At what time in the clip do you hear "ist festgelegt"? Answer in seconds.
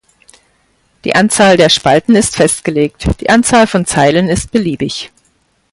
2.15-3.07